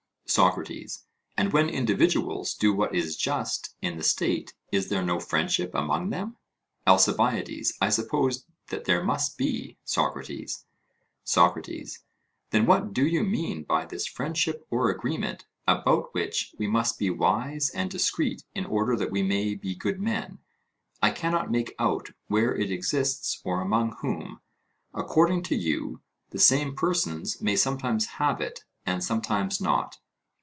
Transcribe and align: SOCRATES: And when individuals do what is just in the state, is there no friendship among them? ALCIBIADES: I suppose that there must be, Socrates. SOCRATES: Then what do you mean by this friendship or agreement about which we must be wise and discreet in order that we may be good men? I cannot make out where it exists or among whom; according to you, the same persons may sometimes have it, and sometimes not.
SOCRATES: 0.33 1.03
And 1.35 1.51
when 1.51 1.67
individuals 1.67 2.53
do 2.53 2.73
what 2.73 2.95
is 2.95 3.17
just 3.17 3.75
in 3.81 3.97
the 3.97 4.01
state, 4.03 4.53
is 4.71 4.87
there 4.87 5.01
no 5.03 5.19
friendship 5.19 5.75
among 5.75 6.09
them? 6.09 6.37
ALCIBIADES: 6.87 7.73
I 7.81 7.89
suppose 7.89 8.45
that 8.69 8.85
there 8.85 9.03
must 9.03 9.37
be, 9.37 9.77
Socrates. 9.83 10.63
SOCRATES: 11.25 11.99
Then 12.51 12.65
what 12.65 12.93
do 12.93 13.05
you 13.05 13.25
mean 13.25 13.63
by 13.63 13.85
this 13.85 14.07
friendship 14.07 14.65
or 14.69 14.89
agreement 14.89 15.47
about 15.67 16.13
which 16.13 16.55
we 16.57 16.65
must 16.65 16.97
be 16.97 17.09
wise 17.09 17.69
and 17.69 17.91
discreet 17.91 18.45
in 18.55 18.63
order 18.65 18.95
that 18.95 19.11
we 19.11 19.23
may 19.23 19.53
be 19.53 19.75
good 19.75 19.99
men? 19.99 20.39
I 21.01 21.11
cannot 21.11 21.51
make 21.51 21.75
out 21.77 22.11
where 22.29 22.55
it 22.55 22.71
exists 22.71 23.41
or 23.43 23.59
among 23.59 23.97
whom; 23.99 24.39
according 24.93 25.43
to 25.43 25.57
you, 25.57 25.99
the 26.29 26.39
same 26.39 26.73
persons 26.73 27.41
may 27.41 27.57
sometimes 27.57 28.05
have 28.15 28.39
it, 28.39 28.63
and 28.85 29.03
sometimes 29.03 29.59
not. 29.59 29.97